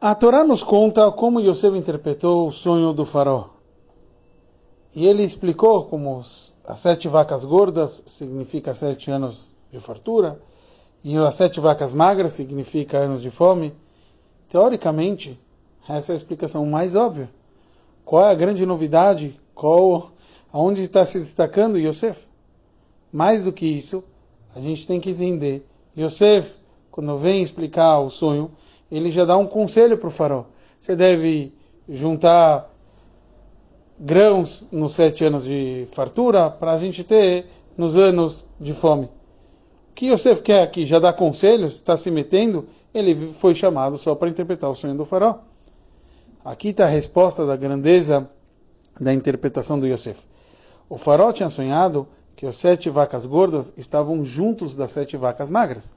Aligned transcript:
A 0.00 0.14
Torá 0.14 0.44
nos 0.44 0.62
conta 0.62 1.10
como 1.10 1.40
Yosef 1.40 1.76
interpretou 1.76 2.46
o 2.46 2.52
sonho 2.52 2.92
do 2.92 3.04
faraó. 3.04 3.46
E 4.94 5.04
ele 5.04 5.24
explicou 5.24 5.86
como 5.86 6.20
as 6.20 6.54
sete 6.76 7.08
vacas 7.08 7.44
gordas 7.44 8.04
significa 8.06 8.72
sete 8.74 9.10
anos 9.10 9.56
de 9.72 9.80
fartura, 9.80 10.40
e 11.02 11.16
as 11.16 11.34
sete 11.34 11.58
vacas 11.58 11.92
magras 11.92 12.32
significa 12.34 12.98
anos 12.98 13.22
de 13.22 13.30
fome. 13.32 13.74
Teoricamente, 14.48 15.36
essa 15.88 16.12
é 16.12 16.14
a 16.14 16.16
explicação 16.16 16.64
mais 16.64 16.94
óbvia. 16.94 17.28
Qual 18.04 18.24
é 18.24 18.30
a 18.30 18.36
grande 18.36 18.64
novidade? 18.64 19.34
Qual, 19.52 20.12
aonde 20.52 20.82
está 20.82 21.04
se 21.04 21.18
destacando 21.18 21.76
Yosef? 21.76 22.28
Mais 23.12 23.46
do 23.46 23.52
que 23.52 23.66
isso, 23.66 24.04
a 24.54 24.60
gente 24.60 24.86
tem 24.86 25.00
que 25.00 25.10
entender. 25.10 25.68
Yosef, 25.98 26.56
quando 26.88 27.18
vem 27.18 27.42
explicar 27.42 27.98
o 27.98 28.08
sonho, 28.08 28.48
ele 28.90 29.10
já 29.10 29.24
dá 29.24 29.36
um 29.36 29.46
conselho 29.46 29.98
para 29.98 30.08
o 30.08 30.10
faraó. 30.10 30.44
Você 30.78 30.96
deve 30.96 31.52
juntar 31.88 32.70
grãos 33.98 34.68
nos 34.70 34.92
sete 34.92 35.24
anos 35.24 35.44
de 35.44 35.86
fartura 35.92 36.50
para 36.50 36.72
a 36.72 36.78
gente 36.78 37.02
ter 37.02 37.46
nos 37.76 37.96
anos 37.96 38.48
de 38.60 38.72
fome. 38.72 39.06
O 39.06 39.94
que 39.94 40.06
Yosef 40.06 40.42
quer 40.42 40.62
aqui? 40.62 40.86
Já 40.86 40.98
dá 40.98 41.12
conselhos? 41.12 41.74
Está 41.74 41.96
se 41.96 42.10
metendo? 42.10 42.66
Ele 42.94 43.14
foi 43.32 43.54
chamado 43.54 43.96
só 43.96 44.14
para 44.14 44.28
interpretar 44.28 44.70
o 44.70 44.74
sonho 44.74 44.94
do 44.94 45.04
faraó. 45.04 45.38
Aqui 46.44 46.68
está 46.68 46.84
a 46.84 46.88
resposta 46.88 47.44
da 47.44 47.56
grandeza 47.56 48.30
da 49.00 49.12
interpretação 49.12 49.78
do 49.78 49.86
Yosef. 49.86 50.20
O 50.88 50.96
faraó 50.96 51.32
tinha 51.32 51.50
sonhado 51.50 52.06
que 52.34 52.46
as 52.46 52.56
sete 52.56 52.88
vacas 52.88 53.26
gordas 53.26 53.74
estavam 53.76 54.24
juntos 54.24 54.76
das 54.76 54.92
sete 54.92 55.16
vacas 55.16 55.50
magras, 55.50 55.96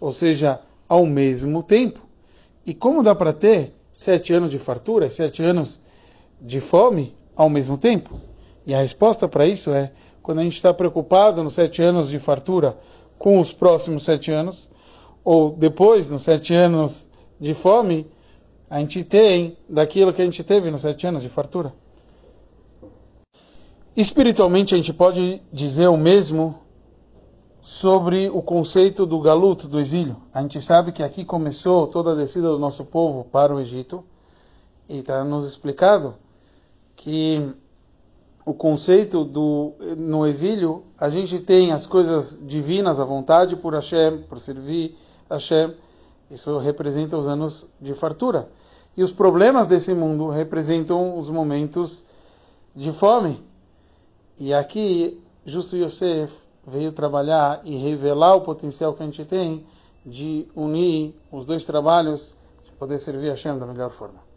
ou 0.00 0.12
seja, 0.12 0.60
ao 0.88 1.04
mesmo 1.04 1.62
tempo. 1.62 2.00
E 2.64 2.72
como 2.74 3.02
dá 3.02 3.14
para 3.14 3.32
ter 3.32 3.74
sete 3.90 4.32
anos 4.32 4.50
de 4.50 4.58
fartura, 4.58 5.10
sete 5.10 5.42
anos 5.42 5.80
de 6.40 6.60
fome 6.60 7.14
ao 7.34 7.48
mesmo 7.48 7.76
tempo? 7.76 8.18
E 8.64 8.74
a 8.74 8.80
resposta 8.80 9.26
para 9.26 9.46
isso 9.46 9.70
é 9.70 9.90
quando 10.22 10.38
a 10.38 10.42
gente 10.42 10.54
está 10.54 10.72
preocupado 10.72 11.42
nos 11.42 11.54
sete 11.54 11.82
anos 11.82 12.08
de 12.08 12.18
fartura 12.18 12.78
com 13.18 13.40
os 13.40 13.52
próximos 13.52 14.04
sete 14.04 14.30
anos, 14.30 14.70
ou 15.24 15.50
depois, 15.50 16.10
nos 16.10 16.22
sete 16.22 16.54
anos 16.54 17.08
de 17.38 17.54
fome, 17.54 18.06
a 18.68 18.78
gente 18.78 19.04
tem 19.04 19.56
daquilo 19.68 20.12
que 20.12 20.22
a 20.22 20.24
gente 20.24 20.42
teve 20.42 20.70
nos 20.70 20.82
sete 20.82 21.06
anos 21.06 21.22
de 21.22 21.28
fartura. 21.28 21.72
Espiritualmente, 23.96 24.74
a 24.74 24.76
gente 24.76 24.92
pode 24.92 25.42
dizer 25.52 25.88
o 25.88 25.96
mesmo 25.96 26.62
sobre 27.82 28.30
o 28.32 28.40
conceito 28.40 29.04
do 29.04 29.18
galuto, 29.18 29.66
do 29.66 29.80
exílio. 29.80 30.16
A 30.32 30.40
gente 30.40 30.60
sabe 30.60 30.92
que 30.92 31.02
aqui 31.02 31.24
começou 31.24 31.88
toda 31.88 32.12
a 32.12 32.14
descida 32.14 32.46
do 32.46 32.56
nosso 32.56 32.84
povo 32.84 33.24
para 33.24 33.52
o 33.52 33.58
Egito, 33.58 34.04
e 34.88 34.98
está 34.98 35.24
nos 35.24 35.44
explicado 35.48 36.14
que 36.94 37.44
o 38.46 38.54
conceito 38.54 39.24
do 39.24 39.72
no 39.96 40.24
exílio, 40.24 40.84
a 40.96 41.08
gente 41.08 41.40
tem 41.40 41.72
as 41.72 41.84
coisas 41.84 42.46
divinas 42.46 43.00
à 43.00 43.04
vontade 43.04 43.56
por 43.56 43.74
Hashem, 43.74 44.22
por 44.28 44.38
servir 44.38 44.96
Hashem. 45.28 45.74
Isso 46.30 46.56
representa 46.58 47.18
os 47.18 47.26
anos 47.26 47.66
de 47.80 47.94
fartura. 47.94 48.48
E 48.96 49.02
os 49.02 49.10
problemas 49.10 49.66
desse 49.66 49.92
mundo 49.92 50.28
representam 50.28 51.18
os 51.18 51.28
momentos 51.28 52.04
de 52.76 52.92
fome. 52.92 53.42
E 54.38 54.54
aqui, 54.54 55.20
justo 55.44 55.76
Yosef 55.76 56.51
veio 56.66 56.92
trabalhar 56.92 57.60
e 57.64 57.76
revelar 57.76 58.34
o 58.34 58.40
potencial 58.40 58.94
que 58.94 59.02
a 59.02 59.06
gente 59.06 59.24
tem 59.24 59.66
de 60.04 60.48
unir 60.54 61.14
os 61.30 61.44
dois 61.44 61.64
trabalhos, 61.64 62.36
de 62.64 62.72
poder 62.72 62.98
servir 62.98 63.28
a 63.28 63.32
Hashem 63.32 63.58
da 63.58 63.66
melhor 63.66 63.90
forma. 63.90 64.31